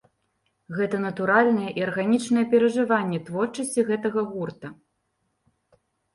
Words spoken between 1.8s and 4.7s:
і арганічнае перажыванне творчасці гэтага гурта.